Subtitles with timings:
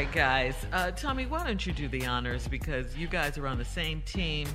[0.00, 0.54] All right, guys.
[0.72, 4.00] Uh, Tommy, why don't you do the honors because you guys are on the same
[4.06, 4.48] team,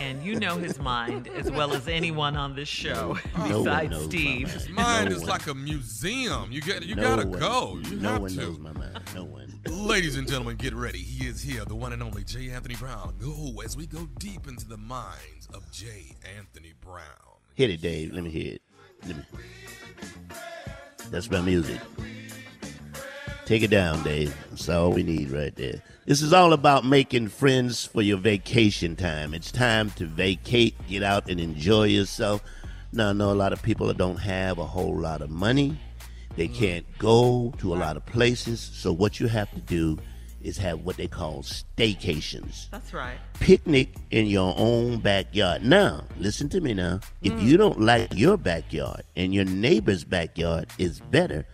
[0.00, 4.50] and you know his mind as well as anyone on this show No besides Steve.
[4.52, 5.28] His mind No is one.
[5.30, 6.50] like a museum.
[6.50, 7.78] You get you No gotta one- go.
[7.88, 8.36] You no have one to.
[8.38, 8.98] knows my mind.
[9.14, 9.60] No one.
[9.68, 10.98] Ladies and gentlemen, get ready.
[10.98, 12.50] He is here, the one and only J.
[12.50, 13.14] Anthony Brown.
[13.20, 16.16] Go as we go deep into the minds of J.
[16.36, 17.04] Anthony Brown.
[17.54, 18.12] Hit it, Dave.
[18.12, 18.62] Let me hear it.
[19.06, 19.22] Let me.
[21.12, 21.78] That's my music.
[23.52, 24.34] Take it down, Dave.
[24.48, 25.82] That's all we need right there.
[26.06, 29.34] This is all about making friends for your vacation time.
[29.34, 32.42] It's time to vacate, get out and enjoy yourself.
[32.94, 35.78] Now, I know a lot of people that don't have a whole lot of money.
[36.34, 36.54] They mm-hmm.
[36.54, 38.58] can't go to a lot of places.
[38.58, 39.98] So, what you have to do
[40.40, 43.18] is have what they call staycations That's right.
[43.34, 45.62] picnic in your own backyard.
[45.62, 47.00] Now, listen to me now.
[47.20, 47.42] If mm.
[47.42, 51.44] you don't like your backyard and your neighbor's backyard is better,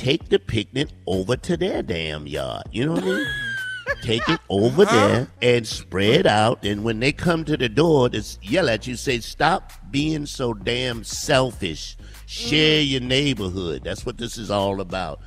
[0.00, 2.64] take the picnic over to their damn yard.
[2.72, 3.26] You know what I mean?
[4.02, 6.64] take it over there and spread out.
[6.64, 10.54] And when they come to the door just yell at you, say, Stop being so
[10.54, 11.98] damn selfish.
[12.24, 12.90] Share mm.
[12.90, 13.82] your neighborhood.
[13.84, 15.20] That's what this is all about.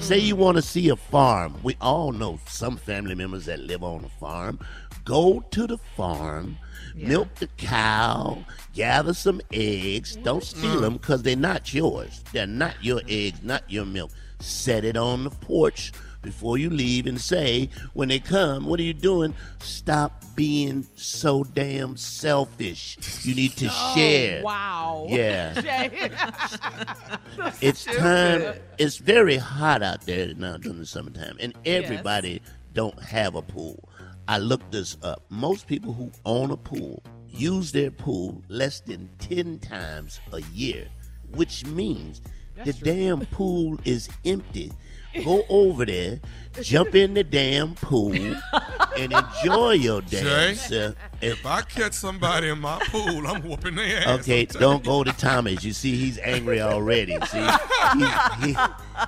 [0.00, 0.24] Say mm.
[0.24, 1.54] you want to see a farm.
[1.62, 4.58] We all know some family members that live on a farm.
[5.04, 6.58] Go to the farm,
[6.94, 8.44] milk the cow,
[8.74, 10.16] gather some eggs.
[10.16, 12.22] Don't steal them because they're not yours.
[12.32, 14.10] They're not your eggs, not your milk.
[14.40, 18.82] Set it on the porch before you leave and say, when they come, what are
[18.84, 19.34] you doing?
[19.60, 22.98] Stop being so damn selfish.
[23.24, 24.42] You need to share.
[24.42, 25.06] Wow.
[25.08, 25.60] Yeah.
[27.60, 28.54] It's time.
[28.78, 32.42] It's very hot out there now during the summertime, and everybody
[32.74, 33.88] don't have a pool.
[34.30, 35.24] I looked this up.
[35.28, 40.86] Most people who own a pool use their pool less than ten times a year,
[41.34, 42.22] which means
[42.64, 44.70] the damn pool is empty.
[45.24, 46.20] Go over there,
[46.62, 50.54] jump in the damn pool, and enjoy your damn Jay?
[50.54, 50.94] self.
[50.94, 54.20] Uh, if I catch somebody in my pool, I'm whooping their ass.
[54.20, 55.64] Okay, I'm don't go to Thomas.
[55.64, 57.18] You see, he's angry already.
[57.26, 57.46] See,
[58.44, 58.56] he,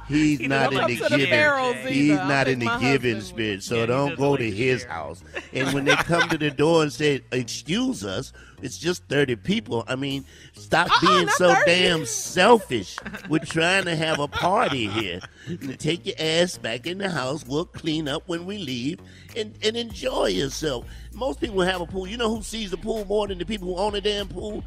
[0.08, 1.30] he's He not in don't the come to the giving.
[1.30, 2.20] barrels he's either.
[2.20, 3.62] I not in think the my giving husband spirit.
[3.62, 4.90] So Yeah, he don't doesn't go like to to his share.
[4.90, 5.22] house.
[5.52, 9.84] And when they come to the door and say, "Excuse us," it's just thirty people.
[9.88, 10.24] I mean,
[10.54, 11.64] stop uh-uh, being not so 30.
[11.66, 12.96] damn selfish.
[13.28, 15.20] We're trying to have a party here.
[15.92, 17.44] Take your ass back in the house.
[17.46, 18.98] We'll clean up when we leave
[19.36, 20.86] and, and enjoy yourself.
[21.12, 22.06] Most people have a pool.
[22.06, 24.64] You know who sees the pool more than the people who own the damn pool?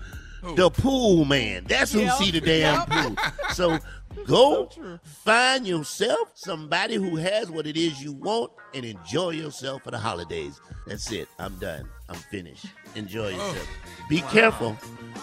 [0.56, 1.64] The pool man.
[1.68, 2.14] That's who Yep.
[2.20, 3.16] see the damn pool.
[3.54, 3.80] So
[4.26, 4.70] go
[5.04, 10.00] find yourself somebody who has what it is you want and enjoy yourself for the
[10.00, 10.60] holidays.
[10.88, 11.28] That's it.
[11.40, 11.90] I'm done.
[12.10, 12.66] I'm finished.
[12.96, 13.68] Enjoy yourself.
[14.10, 14.78] Be careful.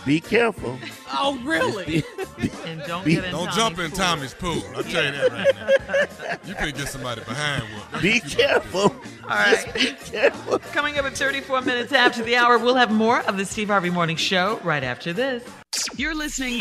[0.05, 0.79] Be careful.
[1.15, 2.03] Oh, really?
[2.65, 3.99] And don't Be- get in Don't Tommy's jump in pool.
[3.99, 4.63] Tommy's pool.
[4.75, 6.39] I'll tell you that right now.
[6.49, 8.03] You could get somebody behind one.
[8.03, 8.81] Be careful.
[8.81, 9.63] All right.
[9.63, 10.59] Just be careful.
[10.59, 13.91] Coming up at 34 minutes after the hour, we'll have more of the Steve Harvey
[13.91, 15.45] Morning Show right after this.
[15.97, 16.61] You're listening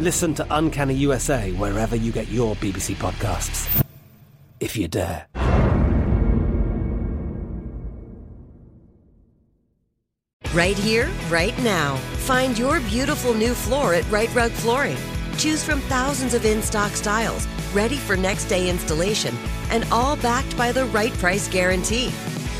[0.00, 3.84] Listen to Uncanny USA wherever you get your BBC podcasts,
[4.58, 5.26] if you dare.
[10.54, 11.96] Right here, right now.
[12.24, 14.96] Find your beautiful new floor at Rite Rug Flooring.
[15.36, 19.36] Choose from thousands of in stock styles, ready for next day installation,
[19.68, 22.10] and all backed by the right price guarantee.